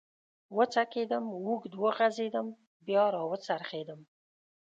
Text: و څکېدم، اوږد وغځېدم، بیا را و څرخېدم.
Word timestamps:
و 0.55 0.57
څکېدم، 0.73 1.25
اوږد 1.37 1.73
وغځېدم، 1.83 2.47
بیا 2.87 3.05
را 3.13 3.21
و 3.29 3.33
څرخېدم. 3.45 4.01